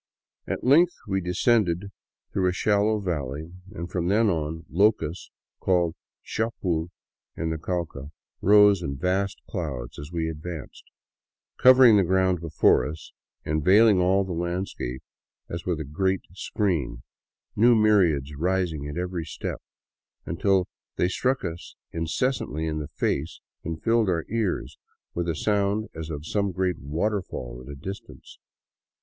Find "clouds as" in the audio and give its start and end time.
9.47-10.11